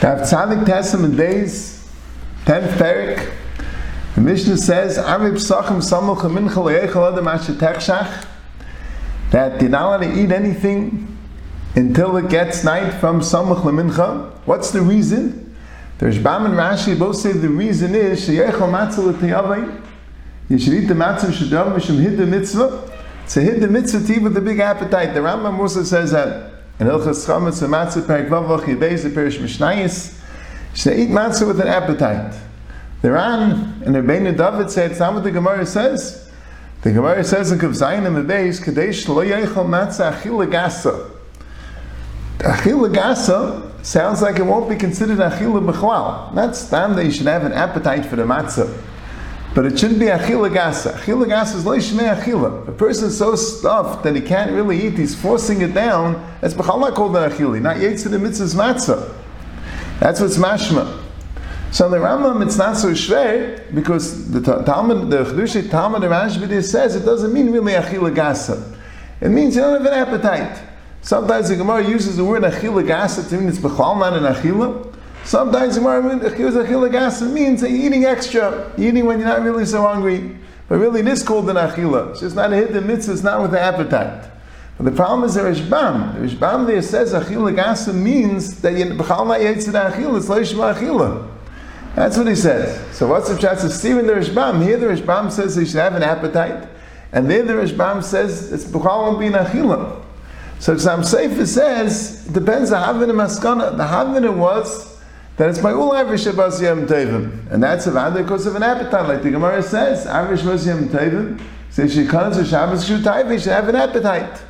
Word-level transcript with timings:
Tav 0.00 0.20
Tzadik 0.20 0.64
Testament 0.64 1.14
days, 1.14 1.86
10th 2.46 2.78
Perik, 2.78 3.32
the 4.14 4.22
Mishnah 4.22 4.56
says, 4.56 4.96
Arib 4.96 5.34
Sachim 5.34 5.82
Samuch 5.82 6.22
Mincha 6.22 7.62
Asher 7.62 8.26
that 9.30 9.60
you're 9.60 9.68
not 9.68 9.82
allowed 9.82 9.98
to 9.98 10.18
eat 10.18 10.32
anything 10.32 11.18
until 11.74 12.16
it 12.16 12.30
gets 12.30 12.64
night 12.64 12.92
from 12.92 13.20
Samuch 13.20 13.60
Lemincha. 13.60 14.32
What's 14.46 14.70
the 14.70 14.80
reason? 14.80 15.54
There's 15.98 16.16
Bam 16.18 16.46
and 16.46 16.54
Rashi 16.54 16.98
both 16.98 17.16
say 17.16 17.32
the 17.32 17.50
reason 17.50 17.94
is 17.94 18.26
Matzah. 18.26 19.82
You 20.48 20.58
should 20.58 20.72
eat 20.72 20.86
the 20.86 20.94
matzah 20.94 21.30
Shadav 21.30 21.76
Mishum 21.76 22.00
Hid 22.00 22.16
the 22.16 22.24
Mitzvah. 22.24 22.90
A 23.36 23.40
hid 23.40 23.60
the 23.60 23.68
mitzvah 23.68 24.04
to 24.04 24.12
eat 24.12 24.22
with 24.22 24.36
a 24.36 24.40
big 24.40 24.58
appetite. 24.58 25.14
The 25.14 25.20
Rambam 25.20 25.60
also 25.60 25.84
says 25.84 26.10
that 26.10 26.49
in 26.80 26.86
Hilchas 26.86 27.26
Chametz, 27.26 27.60
the 27.60 27.66
matzah 27.66 28.00
perik 28.00 28.30
vavach 28.30 28.64
yibez, 28.64 29.02
the 29.02 29.10
perish 29.10 29.36
mishnayis, 29.38 30.18
should 30.74 30.98
eat 30.98 31.10
matzah 31.10 31.46
with 31.46 31.60
an 31.60 31.68
appetite. 31.68 32.34
The 33.02 33.12
Ran 33.12 33.82
and 33.84 33.94
Rebbeinu 33.94 34.34
David 34.36 34.70
say 34.70 34.86
it's 34.86 34.98
not 34.98 35.12
what 35.12 35.22
the 35.22 35.30
Gemara 35.30 35.66
says. 35.66 36.30
The 36.80 36.92
Gemara 36.92 37.22
says 37.22 37.52
in 37.52 37.58
Kav 37.58 37.70
Zayin 37.70 38.06
and 38.06 38.16
the 38.16 38.22
Beis, 38.22 38.64
Kadesh 38.64 39.06
lo 39.08 39.22
yeichel 39.22 39.66
matzah 39.66 40.12
achila 40.14 40.50
gasa. 40.50 41.10
Achila 42.38 42.94
gasa 42.94 43.84
sounds 43.84 44.22
like 44.22 44.38
it 44.38 44.44
won't 44.44 44.70
be 44.70 44.76
considered 44.76 45.18
achila 45.18 45.70
b'chlal. 45.70 46.34
That's 46.34 46.70
time 46.70 46.96
that 46.96 47.04
you 47.04 47.10
should 47.10 47.26
have 47.26 47.44
an 47.44 47.52
appetite 47.52 48.06
for 48.06 48.16
the 48.16 48.24
matzah. 48.24 48.74
But 49.52 49.66
it 49.66 49.78
shouldn't 49.78 49.98
be 49.98 50.06
achila 50.06 50.48
gasa. 50.48 50.92
Achila 50.92 51.26
gasa 51.26 51.56
is 51.56 51.64
loishmei 51.64 52.14
achila. 52.16 52.68
A 52.68 52.72
person 52.72 53.10
so 53.10 53.34
stuffed 53.34 54.04
that 54.04 54.14
he 54.14 54.20
can't 54.20 54.52
really 54.52 54.86
eat, 54.86 54.92
he's 54.92 55.20
forcing 55.20 55.60
it 55.62 55.74
down. 55.74 56.24
That's 56.40 56.54
b'chala 56.54 56.94
called 56.94 57.16
an 57.16 57.30
achili, 57.30 57.60
not 57.60 57.76
yetzer 57.76 58.10
the 58.10 58.18
mitzvah's 58.18 58.54
matzah. 58.54 59.12
That's 59.98 60.20
what's 60.20 60.36
mashma. 60.36 60.98
So 61.72 61.88
the 61.88 61.98
Rambam, 61.98 62.44
it's 62.44 62.56
not 62.56 62.76
so 62.76 62.92
shver 62.92 63.74
because 63.74 64.30
the 64.30 64.40
Talmud, 64.40 65.10
the 65.10 65.24
Chedushi 65.24 65.70
Talmud, 65.70 66.02
the 66.02 66.08
Rashbidi 66.08 66.64
says 66.64 66.96
it 66.96 67.04
doesn't 67.04 67.32
mean 67.32 67.50
really 67.50 67.72
achila 67.72 68.14
gasa. 68.14 68.76
It 69.20 69.28
means 69.28 69.56
you 69.56 69.62
don't 69.62 69.82
have 69.82 69.92
an 69.92 69.98
appetite. 69.98 70.62
Sometimes 71.02 71.48
the 71.48 71.56
Gemara 71.56 71.86
uses 71.88 72.16
the 72.16 72.24
word 72.24 72.42
achila 72.42 72.86
gasa 72.86 73.28
to 73.28 73.36
mean 73.36 73.48
it's 73.48 73.58
b'chal 73.58 73.98
not 73.98 74.14
an 74.14 74.22
achila. 74.22 74.89
Sometimes 75.24 75.76
the 75.76 75.80
achila 75.80 76.90
gasa 76.90 77.30
means 77.30 77.60
that 77.60 77.70
you're 77.70 77.86
eating 77.86 78.04
extra, 78.04 78.72
you're 78.76 78.88
eating 78.88 79.06
when 79.06 79.18
you're 79.18 79.28
not 79.28 79.42
really 79.42 79.64
so 79.66 79.82
hungry. 79.82 80.36
But 80.68 80.78
really, 80.78 81.02
this 81.02 81.20
is 81.20 81.26
called 81.26 81.50
an 81.50 81.56
achila. 81.56 82.12
It's 82.12 82.20
just 82.20 82.36
not 82.36 82.52
a 82.52 82.56
hidden 82.56 82.86
mitzvah, 82.86 83.12
it's 83.12 83.22
not 83.22 83.42
with 83.42 83.50
the 83.50 83.60
appetite. 83.60 84.28
But 84.76 84.84
the 84.84 84.96
problem 84.96 85.28
is 85.28 85.34
the 85.34 85.42
Rishbam. 85.42 86.14
The 86.14 86.20
Rishbam 86.20 86.66
there 86.66 86.80
says 86.80 87.12
achila 87.12 87.54
gasa 87.54 87.94
means 87.94 88.60
that 88.62 88.74
you 88.74 88.86
b'chal 88.86 89.26
not 89.26 89.40
yetzir 89.40 89.72
achila, 89.72 90.16
it's 90.16 90.26
leishma 90.26 90.74
achila. 90.74 91.28
That's 91.94 92.16
what 92.16 92.28
he 92.28 92.36
says. 92.36 92.96
So 92.96 93.08
what's 93.08 93.28
the 93.28 93.36
chance 93.36 93.64
of 93.64 93.72
Stephen 93.72 94.06
the 94.06 94.14
Rishbam? 94.14 94.62
Here 94.62 94.78
the 94.78 94.88
Rishbam 94.88 95.30
says 95.30 95.56
he 95.56 95.66
should 95.66 95.80
have 95.80 95.96
an 95.96 96.02
appetite, 96.02 96.68
and 97.12 97.28
there 97.28 97.42
the 97.42 97.56
Rishbam 97.56 98.02
says 98.02 98.52
it's 98.52 98.64
b'chal 98.64 99.20
an 99.26 99.32
achila. 99.32 100.02
So 100.60 100.74
Ksam 100.76 101.04
Sefer 101.04 101.46
says 101.46 102.26
it 102.26 102.32
depends 102.32 102.70
on 102.70 102.82
Havin 102.82 103.10
and 103.10 103.18
Maskana. 103.18 103.76
The 103.76 103.86
Havin 103.86 104.38
was 104.38 104.89
that 105.36 105.48
it's 105.48 105.58
by 105.58 105.72
Ulai 105.72 106.04
Vishabas 106.04 106.60
Yom 106.62 106.86
Tevim. 106.86 107.50
And 107.50 107.62
that's 107.62 107.86
a 107.86 107.90
vada 107.90 108.22
because 108.22 108.46
of 108.46 108.56
an 108.56 108.62
appetite, 108.62 109.08
like 109.08 109.22
the 109.22 109.30
Gemara 109.30 109.62
says, 109.62 110.06
Avish 110.06 110.44
was 110.44 110.66
Yom 110.66 110.88
Tevim, 110.88 111.40
so 111.70 111.86
she 111.88 112.06
comes 112.06 112.36
to 112.36 112.44
Shabbos 112.44 112.86
she 112.86 112.94
should 112.94 113.04
have 113.04 113.68
an 113.68 113.76
appetite. 113.76 114.42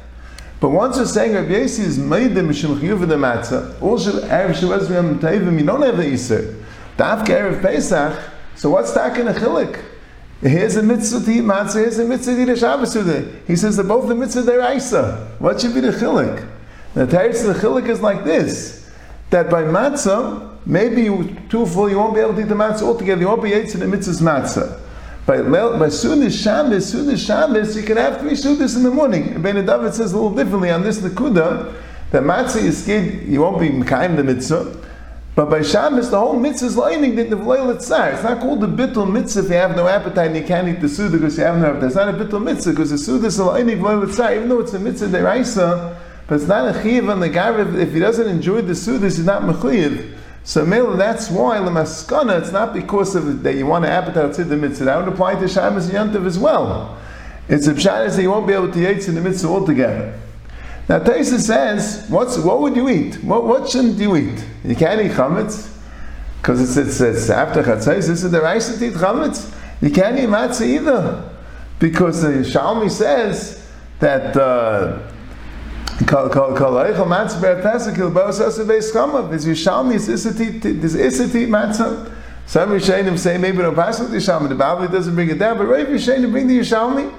But 0.61 0.71
once 0.71 0.97
you're 0.97 1.07
saying 1.07 1.35
Rabbi 1.35 1.53
Yossi 1.53 1.81
is 1.81 1.99
made 1.99 2.35
the 2.35 2.43
Mishum 2.43 2.79
Chiyuv 2.79 3.09
the 3.09 3.17
Matzah, 3.17 3.81
also 3.81 4.21
Erev 4.27 4.55
Shabbos 4.55 4.91
Yom 4.91 5.19
Tevim, 5.19 5.59
you 5.59 5.65
don't 5.65 5.83
have 5.83 5.97
the 5.97 6.05
Yisr. 6.05 6.63
Dafka 6.97 7.29
Erev 7.29 7.63
Pesach, 7.63 8.19
so 8.57 8.71
what's 8.71 8.93
Takin 8.93 9.27
Achilik? 9.27 9.85
Here's 10.43 10.77
a 10.77 10.83
mitzvah 10.83 11.23
to 11.27 11.31
eat 11.31 11.43
matzah, 11.43 11.83
here's 11.83 11.99
a 11.99 12.05
mitzvah 12.05 12.35
to 12.35 12.43
eat 12.43 12.49
a 12.49 12.57
Shabbos 12.57 12.95
today. 12.95 13.31
He 13.47 13.57
says 13.57 13.77
that 13.77 13.85
both 13.85 14.09
the 14.09 14.15
mitzvah 14.15 14.43
deraisa. 14.43 15.39
What 15.39 15.61
should 15.61 15.75
be 15.75 15.81
the 15.81 15.91
chilik? 15.91 16.49
The 16.95 17.07
teretz 17.07 17.45
the 17.45 17.53
chilik 17.53 17.87
is 17.91 18.01
like 18.01 18.25
this: 18.25 18.91
that 19.29 19.51
by 19.51 19.65
matzah, 19.65 20.50
maybe 20.67 21.03
you 21.03 21.37
too 21.49 21.67
full, 21.67 21.91
you 21.91 21.99
won't 21.99 22.15
be 22.15 22.21
able 22.21 22.35
to 22.35 22.41
eat 22.41 22.49
the 22.49 22.55
matzah 22.55 22.83
altogether. 22.83 23.21
You 23.21 23.29
won't 23.29 23.43
be 23.43 23.51
eating 23.51 23.81
the 23.81 23.87
mitzvah's 23.87 24.21
matzah. 24.21 24.81
By 25.27 25.43
by 25.43 25.89
sudas 25.89 26.43
Shabbos, 26.43 26.93
sudas 26.93 27.25
Shabbos, 27.25 27.77
you 27.77 27.83
can 27.83 27.97
have 27.97 28.21
three 28.21 28.33
sudas 28.33 28.77
in 28.77 28.83
the 28.83 28.91
morning. 28.91 29.41
Ben 29.43 29.55
David 29.65 29.95
says 29.95 30.13
a 30.13 30.17
little 30.17 30.35
differently 30.35 30.71
on 30.71 30.83
this 30.83 30.99
nekuda 31.01 31.75
that 32.11 32.23
matzah 32.23 32.63
is 32.63 32.83
scared 32.83 33.29
you 33.29 33.41
won't 33.41 33.61
be 33.61 33.69
mekayim 33.69 34.17
the 34.17 34.25
mitzvah. 34.25 34.77
But 35.37 35.49
by 35.49 35.63
Shabbos, 35.63 36.11
the 36.11 36.19
whole 36.19 36.39
mitzvah 36.39 36.67
is 36.67 36.77
lining 36.77 37.15
the 37.15 37.25
Nevleil 37.25 37.75
Tzar. 37.77 38.15
It's 38.15 38.23
not 38.23 38.41
called 38.41 38.61
the 38.61 38.67
bittul 38.67 39.11
mitzvah 39.11 39.45
if 39.45 39.49
you 39.49 39.55
have 39.55 39.77
no 39.77 39.87
appetite 39.87 40.27
and 40.27 40.37
you 40.37 40.43
can't 40.43 40.69
eat 40.69 40.81
the 40.81 40.89
suda 40.89 41.17
because 41.17 41.39
you 41.39 41.45
have 41.45 41.59
no 41.59 41.67
appetite. 41.69 41.87
It's 41.87 41.95
not 41.95 42.09
a 42.09 42.13
bittul 42.13 42.43
mitzvah 42.43 42.73
because 42.73 42.91
the 42.91 42.99
suda 42.99 43.29
is 43.29 43.39
lining 43.39 43.79
Nevleil 43.79 44.07
Tzar, 44.07 44.35
even 44.35 44.49
though 44.49 44.61
it's 44.61 44.75
a 44.75 44.79
mitzvah 44.81 45.07
deraisa, 45.07 45.97
but 46.27 46.35
it's 46.35 46.47
not 46.47 46.75
a 46.75 46.83
chiv 46.83 47.09
on 47.09 47.21
the 47.21 47.31
garav. 47.31 47.79
If 47.79 47.93
he 47.93 48.01
doesn't 48.01 48.29
enjoy 48.29 48.63
the 48.63 48.75
suda, 48.75 49.05
he's 49.05 49.25
not 49.25 49.43
mechiv. 49.43 50.17
So 50.43 50.65
Mela, 50.65 50.97
that's 50.97 51.31
why 51.31 51.59
the 51.61 51.71
maskana. 51.71 52.41
It's 52.41 52.51
not 52.51 52.73
because 52.73 53.15
of 53.15 53.43
that 53.43 53.55
you 53.55 53.67
want 53.67 53.85
to 53.85 53.91
appetite 53.91 54.25
outside 54.25 54.49
the 54.49 54.57
mitzvah. 54.57 54.87
That 54.87 55.05
would 55.05 55.13
apply 55.13 55.39
to 55.39 55.49
Shabbos 55.49 55.89
and 55.91 56.17
as 56.27 56.39
well. 56.39 56.99
It's 57.49 57.67
a 57.67 57.75
pshat 57.75 58.15
that 58.15 58.23
you 58.23 58.31
won't 58.31 58.47
be 58.47 58.53
able 58.53 58.73
to 58.73 58.91
eat 58.91 59.09
in 59.09 59.15
the 59.15 59.21
mitzvah 59.21 59.49
altogether. 59.49 60.19
Now 60.89 60.99
Taisa 60.99 61.39
says, 61.39 62.07
what's, 62.09 62.37
what 62.39 62.61
would 62.61 62.75
you 62.75 62.89
eat? 62.89 63.23
What, 63.23 63.45
what 63.45 63.69
shouldn't 63.69 63.99
you 63.99 64.17
eat? 64.17 64.45
You 64.65 64.75
can't 64.75 65.01
eat 65.01 65.13
chametz, 65.13 65.73
because 66.41 66.61
it's, 66.61 66.77
it's, 66.77 67.01
it's 67.01 67.31
after 67.31 67.63
chatzais, 67.63 68.09
this 68.09 68.25
is 68.25 68.31
the 68.31 68.41
rice 68.41 68.77
to 68.77 68.85
eat 68.85 68.95
chametz. 68.95 69.55
You 69.81 69.91
can't 69.91 70.19
eat 70.19 70.29
matzah 70.29 70.67
either, 70.67 71.31
because 71.79 72.23
the 72.23 72.29
Shalmi 72.29 72.91
says 72.91 73.69
that 74.01 74.37
uh, 74.37 74.99
Eichel 76.01 77.07
matzah 77.07 77.41
ber 77.41 77.63
pesach 77.63 77.99
il 77.99 78.11
bos 78.11 78.41
asa 78.41 78.65
beis 78.65 78.93
chama. 78.93 79.33
Is 79.33 79.47
Yishalmi 79.47 79.95
is 79.95 80.09
isati 80.09 80.65
is 80.65 80.97
isati 80.97 81.47
matzah. 81.47 82.13
Some 82.47 82.71
Rishonim 82.71 83.19
say 83.19 83.39
maybe 83.39 83.59
no 83.59 83.71
with 83.71 83.79
Yishalmi. 83.79 84.49
The 84.49 84.55
Bible 84.55 84.89
doesn't 84.89 85.15
bring 85.15 85.31
it 85.31 85.39
down, 85.39 85.59
but 85.59 85.67
right 85.67 85.87
Rishonim 85.87 86.33
bring 86.33 86.49
the 86.49 86.59
Yishalmi. 86.59 87.15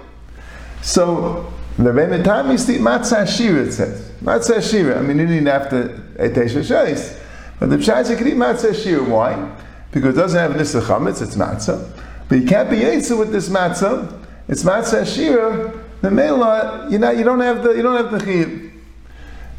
So 0.81 1.53
the 1.77 1.93
Rebbe 1.93 2.23
time 2.23 2.51
is 2.51 2.65
the 2.65 2.79
matzah 2.79 3.27
shira, 3.27 3.65
it 3.65 3.71
says. 3.71 4.11
Matzah 4.23 4.67
shira. 4.67 4.99
I 4.99 5.01
mean, 5.01 5.19
you 5.19 5.27
didn't 5.27 5.45
have 5.45 5.69
to 5.69 5.93
eat 6.19 6.33
Shois. 6.33 7.17
But 7.59 7.69
the 7.69 7.77
Pshai 7.77 8.09
you 8.09 8.17
can 8.17 8.27
eat 8.27 8.33
matzah 8.33 8.75
shira. 8.75 9.03
Why? 9.03 9.55
Because 9.91 10.15
it 10.15 10.19
doesn't 10.19 10.39
have 10.39 10.57
nisa 10.57 10.81
chametz, 10.81 11.21
it's 11.21 11.35
matzah. 11.35 11.87
But 12.27 12.39
you 12.39 12.47
can't 12.47 12.69
be 12.69 12.77
yetzer 12.77 13.17
with 13.17 13.31
this 13.31 13.49
matzah. 13.49 14.19
It's 14.47 14.63
matzah 14.63 15.05
shira. 15.05 15.71
The 16.01 16.09
mela, 16.09 16.87
you 16.89 16.97
know, 16.97 17.11
you 17.11 17.23
don't 17.23 17.39
have 17.41 17.61
the 17.63 17.73
you 17.73 17.83
don't 17.83 17.95
have 17.95 18.11
the 18.11 18.17
chiyuv. 18.17 18.70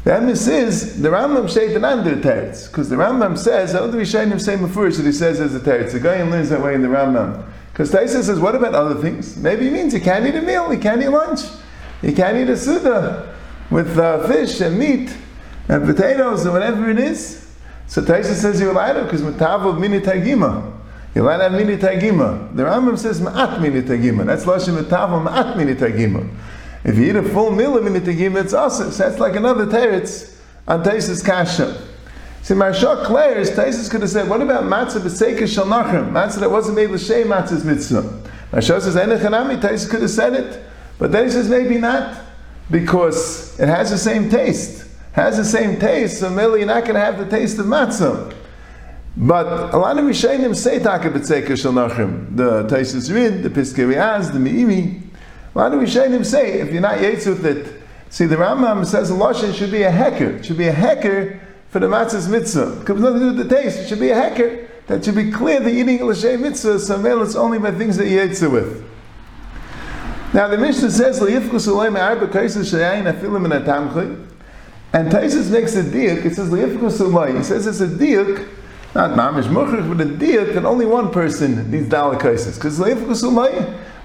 The 0.03 0.11
emes 0.11 0.51
is 0.51 1.01
the 1.01 1.09
Rambam 1.09 1.45
shayt 1.45 1.75
an 1.75 1.85
under 1.85 2.15
teretz 2.17 2.67
because 2.67 2.89
the 2.89 2.97
Rambam 2.97 3.37
says 3.37 3.73
all 3.73 3.87
the 3.87 3.97
Rishonim 3.97 4.41
say 4.41 4.57
mafurish 4.57 4.97
that 4.97 5.05
he 5.05 5.13
says 5.13 5.39
as 5.39 5.55
a 5.55 5.59
teretz. 5.59 5.93
The 5.93 5.99
guy 5.99 6.21
learns 6.23 6.49
that 6.49 6.61
way 6.61 6.75
in 6.75 6.81
the 6.81 6.89
Rambam. 6.89 7.45
Because 7.73 7.91
Taisa 7.91 8.21
says, 8.21 8.39
what 8.39 8.53
about 8.53 8.75
other 8.75 9.01
things? 9.01 9.35
Maybe 9.35 9.65
he 9.65 9.71
means 9.71 9.95
you 9.95 9.99
can't 9.99 10.27
eat 10.27 10.35
a 10.35 10.41
meal, 10.43 10.71
you 10.71 10.79
can't 10.79 11.01
eat 11.01 11.09
lunch. 11.09 11.39
You 12.03 12.13
can't 12.13 12.37
eat 12.37 12.47
a 12.47 12.55
suda 12.55 13.35
with 13.71 13.97
uh, 13.97 14.27
fish 14.27 14.61
and 14.61 14.77
meat 14.77 15.11
and 15.67 15.83
potatoes 15.83 16.43
and 16.43 16.53
whatever 16.53 16.89
it 16.91 16.99
is. 16.99 17.51
So 17.87 18.03
Taisa 18.03 18.35
says 18.35 18.59
you're 18.59 18.71
allowed 18.71 19.03
because 19.05 19.23
matav 19.23 19.65
of 19.65 19.79
mini 19.79 20.01
tagima. 20.01 20.71
You're 21.15 21.23
allowed 21.25 21.37
to 21.37 21.43
have 21.43 21.53
mini 21.53 21.77
tagima. 21.77 22.55
The 22.55 22.63
Rambam 22.63 22.99
says 22.99 23.21
ma'at 23.21 23.59
mini 23.59 23.81
tagima. 23.81 24.25
That's 24.25 24.45
lashon 24.45 24.79
matav 24.79 25.25
ma'at 25.25 25.57
mini 25.57 25.73
tagima. 25.73 26.29
If 26.83 26.97
you 26.97 27.05
eat 27.05 27.15
a 27.15 27.23
full 27.23 27.51
meal 27.51 27.77
of 27.77 27.83
mini 27.83 27.99
tagima, 27.99 28.43
it's 28.43 28.53
awesome. 28.53 28.91
So 28.91 29.07
that's 29.07 29.19
like 29.19 29.35
another 29.35 29.65
teretz 29.65 30.35
on 30.67 30.83
Taisa's 30.83 31.23
kasha. 31.23 31.81
See, 32.41 32.53
Marsha 32.55 33.05
Claire's 33.05 33.51
Taisus 33.51 33.89
could 33.89 34.01
have 34.01 34.09
said, 34.09 34.27
what 34.27 34.41
about 34.41 34.65
matzah 34.65 34.99
b'seika 34.99 35.47
shal 35.47 35.65
nachrim? 35.65 36.11
Matzah 36.11 36.41
that 36.41 36.51
wasn't 36.51 36.75
made 36.75 36.89
l'shem 36.89 37.29
matzah's 37.29 37.63
mitzvah. 37.63 38.01
Marsha 38.51 38.81
says, 38.81 38.95
enechanami, 38.95 39.61
Taisus 39.61 39.89
could 39.89 40.01
have 40.01 40.11
said 40.11 40.33
it. 40.33 40.61
But 40.99 41.13
then 41.13 41.23
he 41.23 41.31
says 41.31 41.47
maybe 41.47 41.77
not, 41.77 42.21
because 42.69 43.57
it 43.61 43.69
has 43.69 43.91
the 43.91 43.97
same 43.97 44.29
taste. 44.29 44.85
Has 45.13 45.37
the 45.37 45.45
same 45.45 45.79
taste, 45.79 46.19
so 46.19 46.29
merely 46.29 46.59
you're 46.59 46.67
not 46.67 46.83
going 46.83 46.95
to 46.95 46.99
have 46.99 47.17
the 47.17 47.29
taste 47.29 47.59
of 47.59 47.65
matzah. 47.65 48.35
But 49.15 49.73
a 49.73 49.77
lot 49.77 49.97
of 49.97 50.03
Rishonim 50.03 50.53
say 50.53 50.79
taka 50.79 51.11
b'tzeika 51.11 51.57
shel 51.57 51.71
nachim. 51.71 52.35
The 52.35 52.63
Taisus 52.63 53.13
Rid, 53.13 53.43
the 53.43 53.49
Piskei 53.49 53.87
Riaz, 53.87 54.33
the 54.33 54.39
Me'imi. 54.39 55.02
A 55.55 55.59
lot 55.59 55.73
of 55.73 55.79
Rishonim 55.79 56.25
say, 56.25 56.59
if 56.61 56.71
you're 56.71 56.81
not 56.81 56.97
yetz 56.97 57.27
with 57.27 57.45
it, 57.45 57.81
see 58.09 58.25
the 58.25 58.37
Rambam 58.37 58.85
says 58.85 59.09
the 59.09 59.15
Lashon 59.15 59.53
should 59.53 59.71
be 59.71 59.83
a 59.83 59.91
hecker. 59.91 60.37
It 60.37 60.45
should 60.45 60.57
be 60.57 60.67
a 60.67 60.71
hecker 60.71 61.39
for 61.69 61.79
the 61.79 61.87
matzah's 61.87 62.27
mitzvah. 62.27 62.81
It 62.81 62.85
comes 62.85 63.01
nothing 63.01 63.19
to 63.19 63.31
do 63.31 63.37
with 63.37 63.49
the 63.49 63.55
taste. 63.55 63.79
It 63.79 63.87
should 63.87 63.99
be 63.99 64.09
a 64.09 64.15
hecker. 64.15 64.67
That 64.87 65.05
should 65.05 65.15
be 65.15 65.31
clear 65.31 65.59
that 65.59 65.69
eating 65.69 66.03
l'shem 66.03 66.41
mitzvah, 66.41 66.75
it's 67.21 67.35
only 67.35 67.59
by 67.59 67.71
things 67.71 67.97
that 67.97 68.07
you 68.07 68.19
yetz 68.19 68.51
with. 68.51 68.83
Now 70.33 70.47
the 70.47 70.57
Mishnah 70.57 70.89
says, 70.89 71.19
"Liyifkus 71.19 71.67
uleim 71.67 71.95
kaisus 72.31 72.73
shayayin 72.73 73.05
in 73.23 73.51
atamchay," 73.51 74.25
and 74.91 75.11
Taisus 75.11 75.51
makes 75.51 75.75
a 75.75 75.83
diuk. 75.83 76.25
It 76.25 76.35
says, 76.35 76.49
"Liyifkus 76.49 76.99
uleim." 76.99 77.37
He 77.37 77.43
says 77.43 77.67
it's 77.67 77.81
a 77.81 77.87
diuk 77.87 78.43
Not 78.95 79.11
mamish 79.11 79.45
muchach, 79.45 79.89
but 79.89 80.05
a 80.05 80.09
diet 80.09 80.53
that 80.53 80.65
only 80.65 80.85
one 80.85 81.09
person 81.09 81.71
needs 81.71 81.87
dalek 81.87 82.19
kaisis. 82.19 82.55
Because 82.55 82.77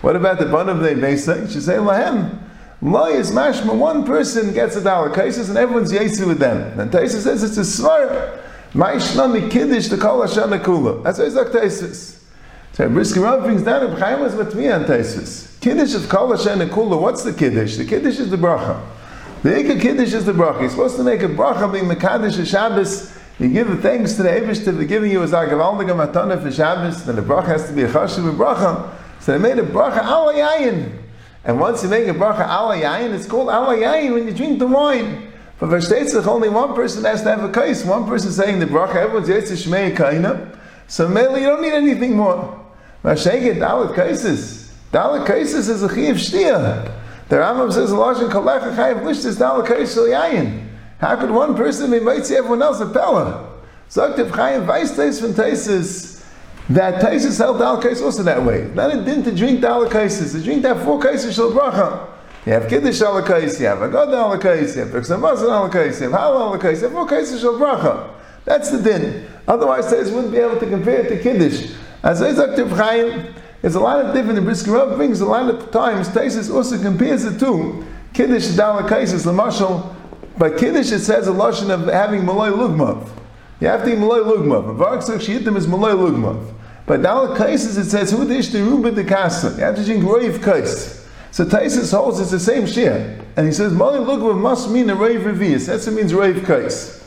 what 0.08 0.16
about 0.16 0.38
the 0.38 0.46
bun 0.46 0.70
of 0.70 0.80
the? 0.80 0.94
You 0.94 1.50
should 1.50 1.62
say 1.62 1.74
lahem. 1.74 2.40
Loy 2.80 3.10
is 3.10 3.30
mashma, 3.30 3.76
one 3.76 4.06
person 4.06 4.54
gets 4.54 4.74
a 4.74 4.82
dollar 4.82 5.10
kaisis 5.10 5.50
and 5.50 5.58
everyone's 5.58 5.92
yesu 5.92 6.26
with 6.26 6.38
them. 6.38 6.80
And 6.80 6.90
Taisa 6.90 7.20
says 7.20 7.42
it's 7.42 7.58
a 7.58 7.82
svar. 7.82 8.42
Ma'ishnami 8.72 9.50
kiddush 9.50 9.88
the 9.88 9.98
kol 9.98 10.20
hashana 10.20 10.64
kula. 10.64 11.04
That's 11.04 11.18
what 11.18 11.26
Isaac 11.26 11.48
Taisis. 11.48 12.22
So 12.72 12.88
Brisker 12.88 13.20
Rav 13.20 13.42
brings 13.42 13.64
down 13.64 13.82
a 13.84 13.94
Chaim 13.96 14.20
was 14.20 14.32
matmiya 14.32 14.76
on 14.80 14.84
Taisis. 14.86 15.60
Kiddush 15.60 15.92
of 15.92 16.08
kol 16.08 16.30
hashana 16.30 16.70
kula. 16.70 16.98
What's 16.98 17.22
the 17.22 17.34
kiddush? 17.34 17.76
The 17.76 17.84
kiddush 17.84 18.18
is 18.18 18.30
the 18.30 18.38
bracha. 18.38 18.82
The 19.42 19.58
Ika 19.60 19.78
Kiddush 19.78 20.14
is 20.14 20.24
the 20.24 20.32
bracha. 20.32 20.62
You're 20.62 20.70
supposed 20.70 20.96
to 20.96 21.02
make 21.02 21.20
a 21.20 21.28
bracha 21.28 21.70
being 21.70 21.84
Mekadosh 21.84 22.46
Shabbos. 22.46 23.14
You 23.38 23.50
give 23.50 23.68
the 23.68 23.76
thanks 23.76 24.14
to 24.14 24.22
the 24.22 24.30
Abish 24.30 24.64
for 24.64 24.84
giving 24.84 25.12
you 25.12 25.22
a 25.22 25.26
Zagavaldiga 25.26 26.10
Matana 26.10 26.42
for 26.42 26.50
Shabbos. 26.50 27.04
Then 27.04 27.16
the 27.16 27.20
bracha 27.20 27.48
has 27.48 27.68
to 27.68 27.74
be 27.74 27.82
a 27.82 27.88
Chashiv 27.88 28.34
bracha. 28.38 28.94
So 29.20 29.32
they 29.32 29.38
made 29.38 29.58
a 29.58 29.66
bracha 29.66 30.04
ala 30.04 30.34
yayin. 30.34 31.02
And 31.44 31.60
once 31.60 31.82
you 31.82 31.88
make 31.88 32.06
a 32.06 32.14
bracha 32.14 32.46
ala 32.46 32.76
yayin, 32.76 33.12
it's 33.12 33.26
called 33.26 33.48
ala 33.48 33.76
yayin 33.76 34.14
when 34.14 34.26
you 34.26 34.34
drink 34.34 34.58
the 34.58 34.66
wine. 34.66 35.32
For 35.58 35.66
Vashtetzach, 35.66 36.26
only 36.26 36.48
one 36.48 36.74
person 36.74 37.04
has 37.04 37.22
to 37.22 37.30
have 37.30 37.42
a 37.42 37.50
kais. 37.50 37.84
One 37.84 38.06
person 38.06 38.30
saying 38.30 38.60
the 38.60 38.66
bracha, 38.66 38.96
everyone's 38.96 39.28
yetz 39.28 39.50
shmei 39.50 39.96
kaina. 39.96 40.56
So 40.86 41.08
mainly 41.08 41.40
you 41.40 41.46
don't 41.46 41.62
need 41.62 41.72
anything 41.72 42.16
more. 42.16 42.64
Vasheket 43.04 43.58
dalit 43.58 43.94
kaisis. 43.94 44.72
Dalit 44.92 45.26
kaisis 45.26 45.68
is 45.68 45.82
a 45.82 45.88
chiv 45.88 46.16
shtia. 46.16 46.94
The 47.28 47.36
Rambam 47.36 47.72
says, 47.72 47.90
"Lashon 47.90 48.30
kalecha 48.30 48.74
chayiv 48.74 49.02
lishtis 49.02 49.36
dalit 49.36 49.66
kaisis 49.66 50.08
yayin." 50.08 50.68
How 50.98 51.14
could 51.16 51.30
one 51.30 51.54
person 51.54 51.90
be 51.90 52.00
might 52.00 52.28
everyone 52.30 52.62
else 52.62 52.80
a 52.80 52.86
pella? 52.86 53.48
Zoktiv 53.88 54.30
Chaim 54.32 54.66
Weistais 54.66 55.20
from 55.20 55.32
Taisis 55.32 56.17
that 56.70 57.02
Taisus 57.02 57.38
held 57.38 57.58
Dal 57.58 57.80
Kais 57.80 58.02
also 58.02 58.22
that 58.22 58.42
way. 58.42 58.70
Not 58.74 58.94
a 58.94 59.02
din 59.02 59.22
to 59.24 59.34
drink 59.34 59.60
Dal 59.60 59.88
Kaisis. 59.88 60.32
To 60.32 60.42
drink 60.42 60.62
that 60.62 60.84
four 60.84 61.00
Kaisis 61.00 61.34
Shal 61.34 61.50
Bracha. 61.50 62.08
You 62.46 62.52
have 62.54 62.68
Kiddush 62.68 63.02
Al 63.02 63.22
Kais, 63.22 63.60
you 63.60 63.66
have 63.66 63.82
Agad 63.82 64.12
Al 64.14 64.38
Kais, 64.38 64.74
you 64.74 64.82
have 64.82 64.90
Peksamaz 64.90 65.42
Al 65.42 65.68
Kais, 65.68 66.00
you 66.00 66.10
have 66.10 66.18
Hal 66.18 66.38
Al 66.38 66.58
Kais, 66.58 66.80
you 66.80 66.84
have 66.84 66.92
four 66.92 67.06
Kaisis 67.06 67.40
Shal 67.40 67.54
Bracha. 67.54 68.10
That's 68.44 68.70
the 68.70 68.80
din. 68.80 69.26
Otherwise, 69.46 69.92
Taisus 69.92 70.14
wouldn't 70.14 70.32
be 70.32 70.38
able 70.38 70.58
to 70.58 70.66
compare 70.66 71.00
it 71.00 71.08
to 71.08 71.22
Kiddush. 71.22 71.72
As 72.02 72.20
Zoktiv 72.20 72.74
Chaim, 72.76 73.34
there's 73.60 73.74
a 73.74 73.80
lot 73.80 74.04
of 74.04 74.14
different, 74.14 74.36
the 74.36 74.40
Brisker 74.42 74.96
brings 74.96 75.20
a 75.20 75.26
lot 75.26 75.50
of 75.50 75.70
times, 75.70 76.08
Taisus 76.08 76.54
also 76.54 76.80
compares 76.80 77.24
the 77.24 77.38
two. 77.38 77.84
Kiddush 78.14 78.48
Dal 78.56 78.82
Kaisis, 78.82 79.26
Lamashal, 79.26 79.94
by 80.38 80.50
Kiddush 80.50 80.92
it 80.92 81.00
says 81.00 81.26
a 81.26 81.32
Lashon 81.32 81.70
of 81.70 81.92
having 81.92 82.24
Malay 82.24 82.50
Lugmav. 82.50 83.10
You 83.60 83.66
have 83.66 83.84
to 83.84 83.92
eat 83.92 83.98
Malay 83.98 84.20
Lugmav. 84.20 84.76
Vark 84.76 85.00
Shiyittim 85.00 85.56
is 85.56 85.66
Malay 85.66 85.92
Lugmav. 85.92 86.54
But 86.88 87.00
now 87.00 87.26
the 87.26 87.34
Kaisis 87.34 87.76
it 87.78 87.84
says 87.90 88.10
who 88.10 88.26
dish 88.26 88.48
the 88.48 88.62
ruba 88.62 88.90
de 88.90 89.04
kasa. 89.04 89.54
You 89.56 89.64
have 89.64 89.76
to 89.76 89.84
drink 89.84 90.02
roiv 90.04 90.42
kais. 90.42 91.06
So 91.30 91.44
Taisus 91.44 91.92
holds 91.92 92.18
it's 92.18 92.30
the 92.30 92.40
same 92.40 92.62
shia, 92.62 93.22
and 93.36 93.46
he 93.46 93.52
says 93.52 93.74
Mali 93.74 93.98
Lugva 93.98 94.38
must 94.38 94.70
mean 94.70 94.88
a 94.88 94.96
roiv 94.96 95.22
revius. 95.22 95.66
That's 95.66 95.86
what 95.86 95.96
means 95.96 96.12
roiv 96.12 96.46
kais. 96.46 97.04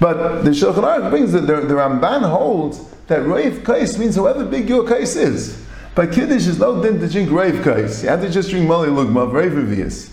But 0.00 0.44
the 0.44 0.50
Shulchan 0.50 0.82
Aruch 0.82 1.10
brings 1.10 1.32
that 1.32 1.42
the, 1.42 1.56
the 1.56 1.74
Ramban 1.74 2.28
holds 2.28 2.82
that 3.08 3.20
roiv 3.20 3.62
kais 3.62 3.98
means 3.98 4.16
however 4.16 4.46
big 4.46 4.68
your 4.68 4.88
kais 4.88 5.14
is. 5.14 5.62
But 5.94 6.12
Kiddush 6.12 6.46
is 6.46 6.58
no 6.58 6.82
din 6.82 6.98
to 7.00 7.08
drink 7.08 7.28
roiv 7.28 7.62
kais. 7.62 8.02
You 8.02 8.08
have 8.08 8.22
to 8.22 8.30
just 8.30 8.48
drink 8.48 8.66
Mali 8.66 8.88
Lugma, 8.88 9.30
roiv 9.30 9.50
revius. 9.50 10.10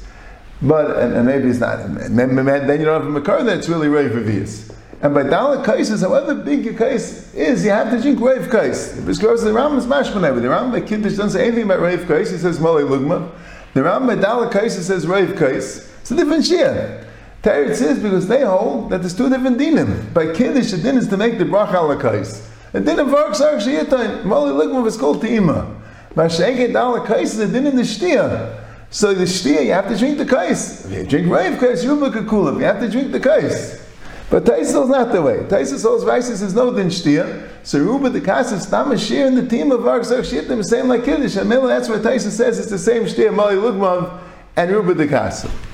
But 0.61 0.99
and, 0.99 1.13
and, 1.13 1.25
maybe 1.25 1.47
it's 1.47 1.59
not. 1.59 1.77
Then 1.77 2.79
you 2.79 2.85
don't 2.85 3.01
have 3.01 3.05
a 3.05 3.09
makar 3.09 3.45
that's 3.45 3.69
really 3.69 3.87
roiv 3.87 4.09
revius. 4.11 4.75
And 5.01 5.13
by 5.13 5.23
Dalit 5.23 5.63
Kais 5.63 6.01
however 6.01 6.35
big 6.35 6.65
your 6.65 6.73
case 6.73 7.33
is, 7.33 7.63
you 7.63 7.71
have 7.71 7.89
to 7.91 8.01
drink 8.01 8.19
Rav 8.19 8.49
Kais. 8.49 8.99
Because 8.99 9.43
the 9.43 9.53
Ram 9.53 9.77
is 9.77 9.85
mashman 9.85 10.41
The 10.41 10.49
Ram 10.49 10.71
by 10.71 10.81
Kiddush 10.81 11.15
doesn't 11.15 11.29
say 11.29 11.47
anything 11.47 11.63
about 11.63 11.79
Rav 11.79 12.05
Kais, 12.05 12.31
he 12.31 12.37
says 12.37 12.59
Malay 12.59 12.83
Lugma. 12.83 13.31
The 13.73 13.83
Ram 13.83 14.07
by 14.07 14.17
Dalit 14.17 14.51
Kais 14.51 14.85
says 14.85 15.07
Rav 15.07 15.37
Kais. 15.37 15.89
It's 16.01 16.11
a 16.11 16.15
different 16.15 16.43
Shia. 16.43 17.05
Teretz 17.41 17.75
says 17.75 17.99
because 17.99 18.27
they 18.27 18.43
hold 18.43 18.89
that 18.89 18.99
there's 18.99 19.15
two 19.15 19.29
different 19.29 19.57
dinim. 19.57 20.13
By 20.13 20.33
Kiddush, 20.33 20.71
the 20.71 20.77
din 20.77 20.97
is 20.97 21.07
to 21.07 21.15
make 21.15 21.37
the 21.37 21.45
bracha 21.45 21.75
ala 21.75 21.97
kais. 21.97 22.45
The 22.73 22.81
din 22.81 22.99
of 22.99 23.07
Varks 23.07 23.39
are 23.39 23.55
Shiyatain. 23.55 24.25
Malay 24.25 24.51
Lugma 24.51 24.85
is 24.85 24.97
called 24.97 25.21
Te'ima. 25.21 25.79
By 26.13 26.25
Sheket 26.25 26.73
Dalit 26.73 27.05
Kais 27.05 27.31
is 27.31 27.37
the 27.37 27.47
din 27.47 27.67
in 27.67 27.77
the. 27.77 28.65
So 28.89 29.13
the 29.13 29.23
Shtia, 29.23 29.65
you 29.65 29.71
have 29.71 29.87
to 29.87 29.97
drink 29.97 30.17
the 30.17 30.25
kais. 30.25 30.85
If 30.85 30.91
you 30.91 31.03
drink 31.05 31.31
Rav 31.31 31.57
Kais, 31.57 31.85
you're 31.85 31.93
a 31.93 32.09
Makkulam. 32.09 32.57
You 32.57 32.65
have 32.65 32.81
to 32.81 32.89
drink 32.89 33.13
the 33.13 33.19
kais. 33.19 33.88
But 34.29 34.45
Taisus 34.45 34.83
is 34.83 34.89
not 34.89 35.11
the 35.11 35.21
way. 35.21 35.37
Taisus 35.37 35.81
holds 35.81 36.03
Vaisis 36.03 36.43
is 36.43 36.53
no 36.53 36.71
din 36.71 36.87
shtia. 36.87 37.49
So 37.63 37.79
Ruba 37.79 38.09
the 38.09 38.21
Kassis 38.21 38.61
Stam 38.61 38.91
is 38.91 39.05
share 39.05 39.25
in 39.25 39.35
the 39.35 39.47
team 39.47 39.71
of 39.71 39.81
Vark 39.81 40.03
Zog 40.03 40.23
Shittim, 40.23 40.63
same 40.63 40.87
like 40.87 41.03
Kiddush. 41.03 41.35
And 41.35 41.51
that's 41.51 41.89
what 41.89 42.01
Taisus 42.01 42.31
says 42.31 42.59
it's 42.59 42.69
the 42.69 42.77
same 42.77 43.03
shtia, 43.03 43.33
Mali 43.33 43.55
Lugmav 43.55 44.19
and 44.55 44.71
Ruba 44.71 44.93
the 44.93 45.07
Kassis. 45.07 45.68